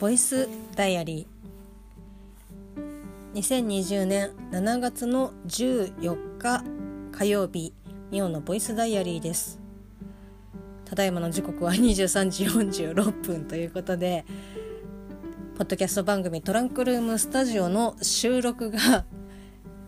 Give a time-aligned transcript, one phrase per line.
[0.00, 3.38] ボイスダイアリー。
[3.38, 6.64] 2020年7月の14日
[7.12, 7.74] 火曜日
[8.10, 9.60] ミオのボイスダイアリーです。
[10.86, 14.24] ただいまの時刻は23時46分ということで
[15.58, 19.04] ポッドキャスト番組トランクルームスタジオの収録が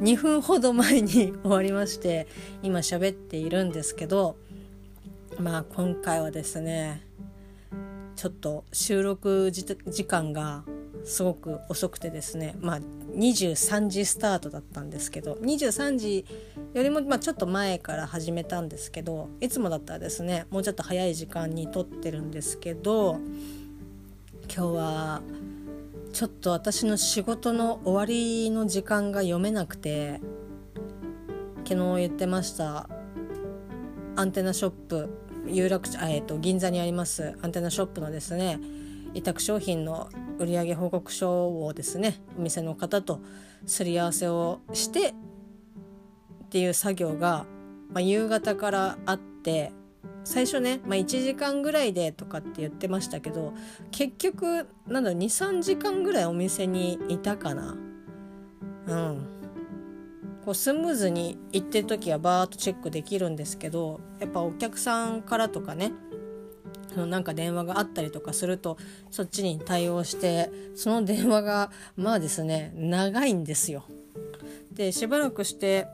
[0.00, 2.28] 2分ほど前に 終わりまして
[2.62, 4.36] 今喋っているんですけど
[5.38, 7.06] まあ今回はですね
[8.16, 10.64] ちょっと収録時間が
[11.04, 12.80] すごく遅くてですねまあ
[13.16, 16.24] 23時スタートだったんですけど23時
[16.72, 23.18] よりもまあちょっと前から始めたんですけどいつもだったらですねもうちょっと早い時間に撮ってるんですけど
[24.54, 25.22] 今日は
[26.12, 30.20] ちょっと私の仕事の終わりの時間が読めなくて
[31.66, 32.88] 昨日言ってました
[34.16, 38.58] アンテナショップ有楽町、えーと、銀座にありますアンテナショップのですね
[39.14, 43.20] 委託商品の売上報告書をですねお店の方と
[43.66, 45.12] すり合わせをしてっ
[46.50, 47.46] ていう作業が、
[47.92, 49.72] まあ、夕方からあって
[50.24, 53.52] 最初ね、まあ、1時間ぐらいでとかって言ってましたけど
[53.90, 57.76] 結局なんだ23時間ぐらいお店にいたかな。
[58.86, 59.43] うん。
[60.44, 65.92] こうスムーズに行ってる時はバーッとチェックできるんですけどやっぱお客さんからとかね
[66.92, 68.76] そのなんか電話があったりとかすると
[69.10, 73.84] そっちに対応してその電話がまあですね長いんですよ。
[74.72, 75.86] でしばらくして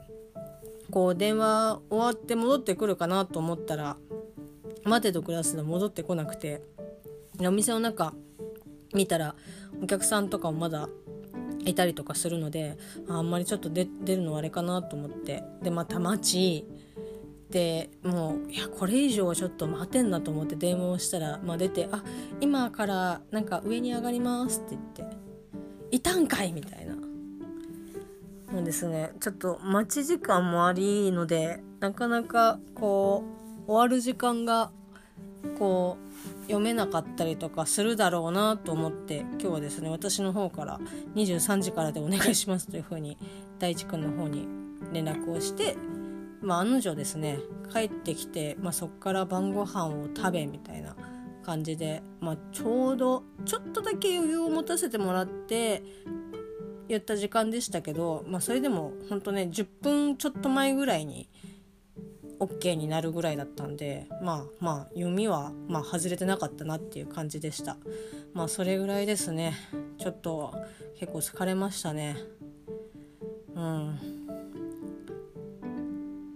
[0.91, 3.97] こう電話終わって戻ってくるかなと思ったら
[4.84, 6.62] 待てとクラスで戻ってこなくて
[7.39, 8.15] お店の中
[8.93, 9.34] 見たら
[9.83, 10.89] お客さんとかもまだ
[11.64, 12.77] いたりとかするので
[13.08, 16.66] あんまりちょっと出るのあれかなと思ってでまた待ち
[17.50, 22.03] でもういやこれ以上はちょっと待てんなと思って電話をしたら、まあ、出て「あ
[22.41, 25.16] 今からなんか上に上がります」って言って
[25.91, 26.94] 「いたんかい!」みたいな。
[28.53, 33.22] もうですねちょっと待ち時間もありのでなかなかこ
[33.69, 34.72] う終わる時間が
[35.59, 40.81] こう読めなかったりとかするだろうなと思って今日はですね私の方から
[41.15, 43.17] 23時からでお願いしますというふうに
[43.59, 44.47] 大地君の方に
[44.93, 45.77] 連絡をして、
[46.43, 47.39] まあ、案の定ですね
[47.73, 50.97] 帰ってきて、まあ、そっから晩ご飯を食べみたいな
[51.43, 55.83] 感じで、まあ、ちょうどちょっとだけ余裕を持たせてもらって
[56.89, 61.29] 言った時間でしたけど、まあ、それでも本当ね10分ちょっと前ぐらいに
[62.41, 67.77] OK になるぐらいだったんでまあまあ読みはまあ外れてなかったなっていう感じでした。
[68.33, 69.55] まあそれぐらいですね。
[69.99, 70.55] ちょっと
[70.99, 72.17] 結構疲れましたね。
[73.55, 74.21] うん。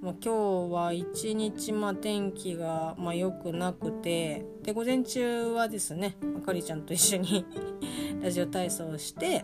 [0.02, 7.46] まあ、今日は一日まあ天気がまあ良くなくてで午前中はですねあかりちゃんと一緒に
[8.20, 9.42] ラジオ体操をして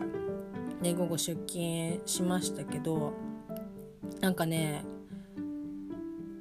[0.83, 3.13] で午後出勤しましたけど
[4.19, 4.83] なんかね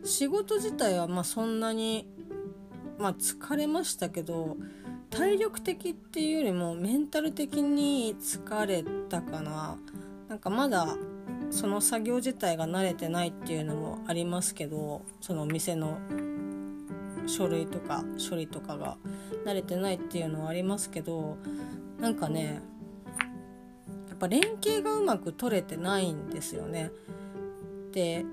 [0.05, 2.09] 仕事自体はまそんなに、
[2.99, 4.57] まあ、疲れましたけど
[5.11, 9.77] 体力的っていうよりもメンタル的に疲れたかな
[10.29, 10.97] なんかまだ
[11.51, 15.99] その作業自体が慣れてないっていうのもありますけどその店の
[17.27, 18.97] 書類とか処理とかが
[19.45, 21.37] 慣れてないっていうのはありますけど
[21.99, 22.61] なんかね
[24.09, 26.91] やっぱ連携がうまく取れてないんですよね。
[27.93, 28.25] で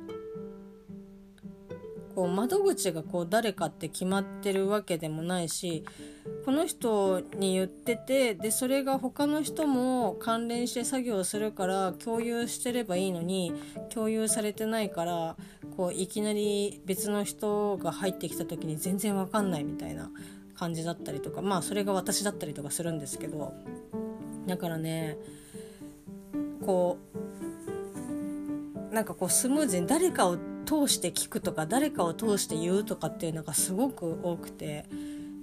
[2.17, 5.85] こう窓口がこう誰かって決まってるわけでもないし
[6.45, 13.53] この人に言っててでそれが他の人も関連して作業するから共有してればいいのに
[13.89, 15.35] 共有されてないから
[15.75, 20.09] こういきなり別の人が入ってきた時に全然わかんないみたいな
[20.55, 23.53] 感じだったりとかまあそれが私だったりとかするんですけど
[24.47, 25.19] だからね
[26.66, 26.97] こ
[28.91, 34.85] うなんかこうスムーズに誰かを通して聞くとか誰かを通して言うとかっていうのがすごく多くて。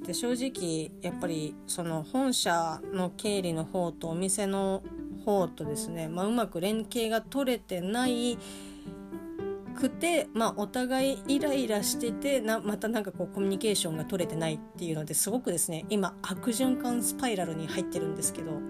[0.05, 4.83] で正直やっぱりその本社の経理の方とお店の
[5.25, 8.39] 方とですね、まあ、うまく連携が取れてない
[9.75, 18.61] くて、まあ、お互いイライラしててなまたなんかこうコミュニケーションが取れてないっていうのですごくですね今悪循環スパイラルに入ってるんですけど。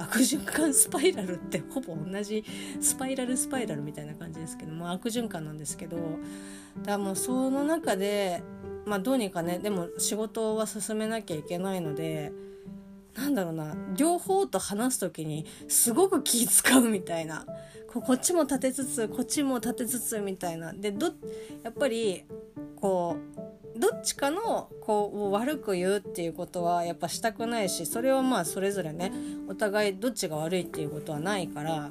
[0.00, 2.44] 悪循環スパイラルってほぼ同じ
[2.80, 6.10] スパイラルスパイラルみたいな感じですけども悪循環なんですけどだか
[6.92, 8.42] らもうその中で
[8.86, 12.32] まあどうにかねでも仕事は進めなきゃいけないので
[13.14, 17.44] なんだろうな両方と話す時にすごく気使うみたいな
[17.92, 20.72] ここっちも立てつつこっちも立てつつみたいな。
[20.72, 21.08] でど
[21.64, 22.24] やっぱり
[22.76, 23.49] こう
[23.80, 29.10] どっちかのこう悪く言うっていうことはやっぱしたくないしそれはまあそれぞれね
[29.48, 31.90] お互いどっちが悪いっていうことはないから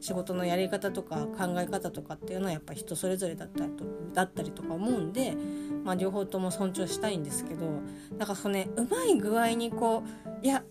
[0.00, 3.84] 仕事のやり方とか考え方とかっていうのはやっぱ人それぞれだったりと
[4.14, 5.34] だったりとか思うんで、
[5.84, 7.66] まあ、両方とも尊重したいんですけど
[8.18, 10.02] なんかそのねうまい具合にこ
[10.42, 10.62] ういや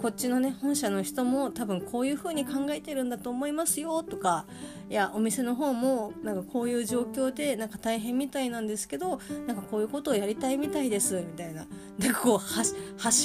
[0.00, 4.46] こっちのね本社の人も多分こういう風に考えてるんだと思いますよとか
[4.88, 11.66] いやお店の方もなんかこういう状況でなんか大変みたいなんですけどなんかこういうことをやりたいみたいですみたいな。
[11.98, 12.40] なんかこう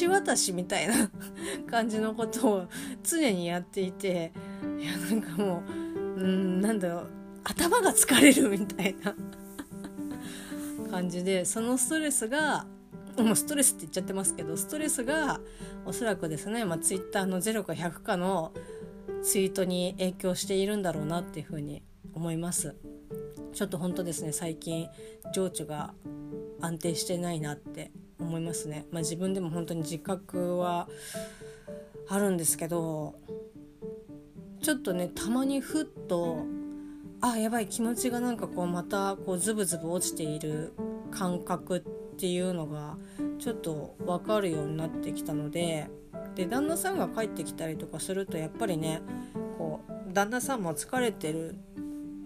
[0.01, 1.09] 橋渡しみたいな
[1.65, 2.65] 感じのことを
[3.03, 4.33] 常にやっていて
[4.77, 5.63] いやなんかも
[6.17, 7.07] ううんなんだろう
[7.45, 9.15] 頭が疲れるみたいな
[10.91, 12.65] 感じでそのストレスが
[13.17, 15.39] もうストレスって言っちゃってますけどストレスが
[15.85, 18.51] おそらくですね、まあ、ツイッターの0か100かの
[19.23, 21.83] ツイートに影響しているんだろうなっていうふうに
[22.13, 22.75] 思います。
[23.53, 24.89] ちょっと本当ですね最近
[25.33, 25.93] 情緒が
[26.59, 30.89] 安定してないなって思いますね、まあ、自分でも本当に自覚は
[32.09, 33.15] あるんですけど
[34.61, 36.43] ちょっとねたまにふっと
[37.21, 40.73] あやばい気持ちがなんかこうまたこうズブズブ落ちている
[41.11, 42.97] 感覚ってていうのが
[43.39, 45.87] ちょっと分かるようになってきたので
[46.35, 49.01] で旦那さんが帰ってきたりとかするとやっぱりね
[49.57, 51.55] こう旦那さんも疲れてる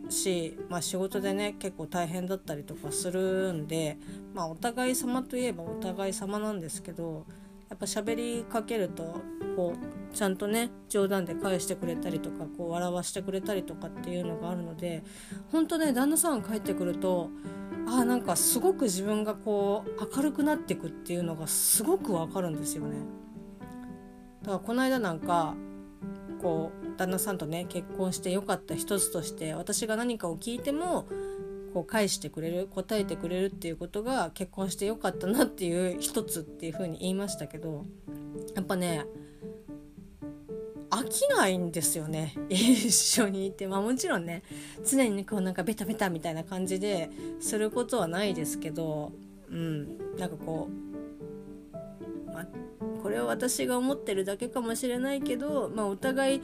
[0.10, 3.98] し、まあ、仕事でね結構大変だったりとかするんで、
[4.34, 7.26] まあ、お互い様といえばお互い様なんですけど
[7.70, 9.22] やっぱ喋りかけると
[9.60, 15.04] こうちゃんとね冗談で返してくれたりとかこう笑わしてくれたりとかっていうのがあるので
[15.52, 17.30] 本当ね旦那さんが帰ってくると
[17.86, 23.00] あなんかすごく自分がこう明るくなっていくっていうのがすごくわかるんですよね。
[24.44, 25.56] だからこの間なんか
[26.42, 31.06] こう旦那さんとね結婚してよかった一つとして私が何かを聞いても
[31.74, 37.86] こう返してくれる答えてくれるっていうことが結婚してよかったなっていう一つっていうふうに言いましたけど
[38.56, 39.06] やっぱね
[40.90, 42.36] 飽きないんですよね。
[42.50, 43.68] 一緒にいて。
[43.68, 44.44] まあもちろんね
[44.86, 47.10] 常にこうなんかベタベタみたいな感じで
[47.40, 49.12] することはないですけど
[49.50, 49.98] うん。
[50.18, 50.70] なんかこ
[52.28, 52.48] う、まあ、
[53.02, 56.42] これは私が思ってるだけかもしれないけど、まあ、お互い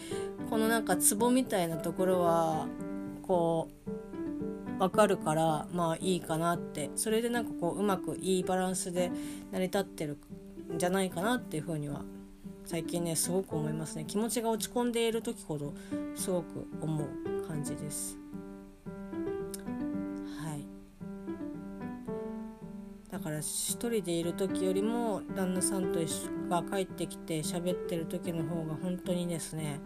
[0.49, 2.67] このなんかツボみたいなところは
[3.23, 6.91] こう分かるからまあいいかなって。
[6.95, 9.11] それでなんかこううまくいいバランスで
[9.51, 10.17] 成り立ってる
[10.73, 12.03] んじゃないかなっていうふうには
[12.65, 14.05] 最近ねすごく思いますね。
[14.05, 15.73] 気持ちが落ち込んでいる時ほど
[16.15, 18.17] すごく思う感じです。
[20.43, 20.65] はい。
[23.11, 29.79] だから一人でいる時よりも旦那さんと一緒が帰ってきて喋ってる時の方が本当にですね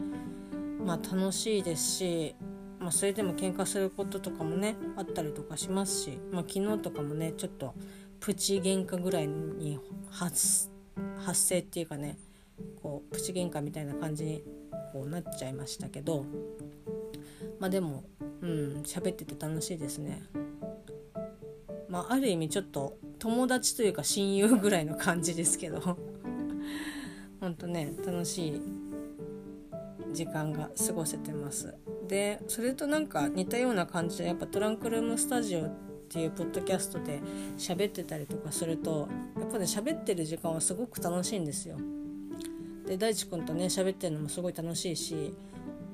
[0.86, 2.36] まあ楽しいですし
[2.80, 7.76] まあ、それでも喧嘩することとかもねあったりとかしますし、まあ、昨日とかもねちょっと
[8.20, 9.80] プチ喧嘩ぐらいに
[10.10, 10.70] 発
[11.34, 12.18] 生っていうかね
[12.82, 14.44] こうプチ喧嘩みたいな感じに
[14.92, 16.26] こうなっちゃいましたけど
[17.60, 18.04] まあでも
[18.42, 18.50] うん
[18.86, 20.24] 喋ってて楽しいですね。
[21.90, 25.98] まあ、ある意味ちょっと友達というか親友ぐらいの感じですけど
[27.42, 28.62] ほんとね楽しい
[30.14, 31.76] 時間が過ごせてます
[32.08, 35.72] でそれとなんか似たような感じでやっぱトランクルームスタジオっ
[36.10, 37.22] ていうポッドキャストで
[37.58, 39.08] 喋ってたりとかすると
[39.40, 41.78] やっぱね喋ってる時間はすごく楽しいんですよ
[42.90, 45.36] で大地君とね喋ってるのもすごい楽しいし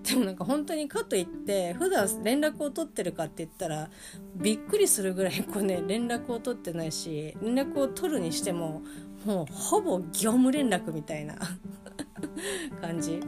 [0.04, 3.90] でもなんか本当にかといって普段連絡を取ってるかって言ったら
[4.36, 8.82] びっくりするぐらいこうね連絡を取ってないし連絡を取るにしても
[9.26, 11.36] もうほぼ業務連絡みたいな
[12.82, 13.20] 感じ。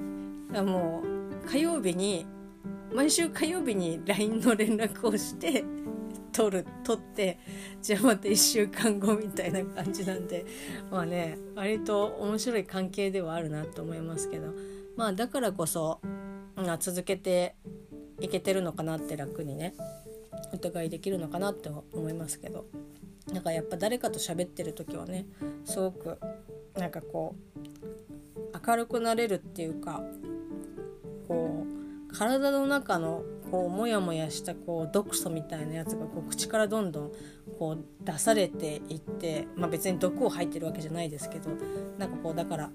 [0.64, 2.26] もう火曜日に
[2.94, 5.66] 毎週火曜日に LINE の連絡をして
[6.38, 7.40] 取る取って
[7.82, 10.46] じゃあまた1週間後みたいな感じなんで
[10.92, 14.54] まあね割と面白い関係ではあるなと思いますけど。
[14.96, 16.02] まあだからこそ、
[16.56, 17.56] まあ、続けて
[18.20, 19.76] いけてるのかなって楽にね
[20.52, 22.66] お互いできるのかなって思いますけど。
[23.32, 25.26] なんかやっぱ誰かと喋ってる時はね
[25.66, 26.18] すごく
[26.78, 30.02] なんかこう明るくなれるっていうか
[31.28, 31.66] こ
[32.10, 37.12] う体の中のこうモヤモヤしたこう毒素みたいなやつがこう口からどんどん
[37.58, 41.50] こう出されていって、まあ、別に毒を入ってるわけじゃないですけど
[41.98, 42.70] なんかこうだから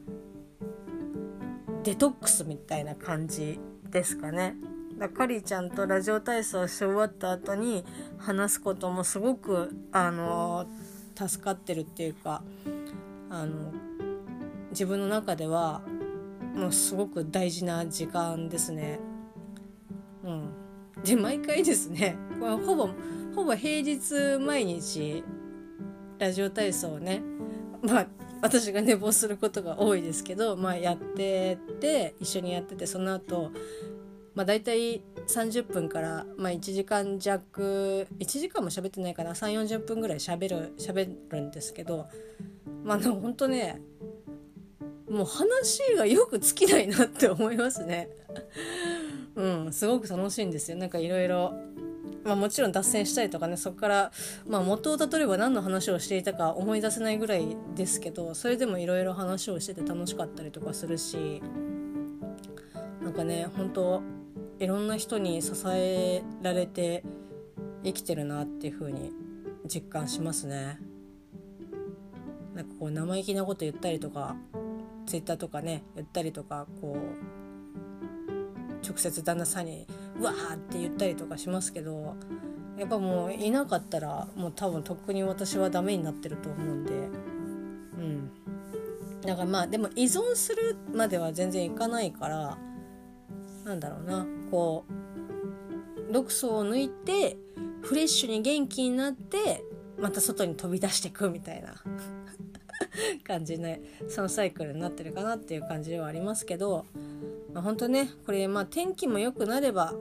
[1.85, 3.59] デトックスみたいな感じ
[3.91, 4.57] ですかね。
[4.99, 7.85] だカリーちゃんとラジオ体操し終わった後に
[8.19, 10.67] 話すこともすごくあの
[11.17, 12.43] 助かってるっていうか
[13.31, 13.73] あの
[14.71, 15.83] 自分の中では
[16.55, 19.01] もうすごく大事な時間ですね。
[20.23, 20.51] うん、
[21.05, 22.89] で毎回ですねほぼ
[23.35, 25.25] ほぼ平日毎日
[26.19, 27.23] ラジオ体操をね
[27.83, 28.07] まあ
[28.43, 33.53] 私が寝坊することが多いですけど、まあ、やってて一緒にやっててその後
[34.35, 42.09] まあ大体30分から、まあ、1時間弱1時間も喋ってないかな3 4 0分ぐらい喋る喋るんですけど
[42.85, 43.81] まあ本当ね
[45.09, 48.09] もう話がよく尽きないなって思いますね。
[49.35, 50.77] うん、すごく楽しいんですよ。
[50.77, 51.55] なんかいろいろ
[52.25, 54.13] まあ、もちろん脱線したりとかねそこから、
[54.47, 61.43] まあ、元をたどれば何の話をしていたか思い出せないぐらいですけどそれでもいろいろ話をしてて楽しかったりとかするし
[63.03, 64.03] なんかね本当
[64.61, 67.03] いろんな人に支えられて
[67.83, 69.13] 生きてるなっていう風に
[69.67, 70.79] 実感しますね。
[72.55, 74.37] なんかこう生意気なこと言ったりとか
[75.07, 77.42] ツイッターとかね言ったりとかこう
[78.83, 79.87] 直接旦那さんに
[80.19, 82.17] うわって言ったりとかしますけど
[82.79, 86.93] やっぱもういなかったらもう多分とっくに私はダメになってると思うんで。
[86.93, 86.97] う
[88.01, 88.31] ん。
[89.21, 92.59] だからまあでも依存するまでは全然いかないから
[93.65, 94.27] なんだろうな。
[94.51, 97.37] こう毒素を抜いて
[97.83, 99.63] フレッシュに元気になって
[99.99, 101.75] また外に飛び出してくみたいな。
[103.25, 106.87] 感じねそのサイクルになってるかなっていう感じではありますけど、
[107.53, 109.95] まあ、本当ねこれまあ天気も良くなれば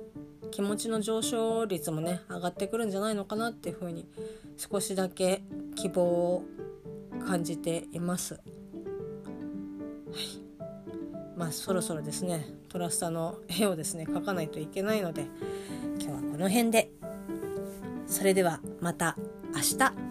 [0.51, 4.07] 気持ちの上昇率もね上がってくるんじゃないのかなっていうふうに
[4.57, 5.43] 少しだけ
[5.75, 6.43] 希望を
[7.25, 8.35] 感じています。
[8.35, 8.43] はい。
[11.37, 15.25] まあ、そろそろですねトラスタの絵をですね描かないといけないので
[15.99, 16.91] 今日はこの辺で。
[18.07, 19.15] それではまた
[19.55, 20.10] 明日。